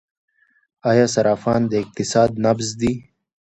آیا 0.89 1.05
صرافان 1.15 1.61
د 1.67 1.73
اقتصاد 1.83 2.29
نبض 2.45 2.69
دي؟ 2.81 2.93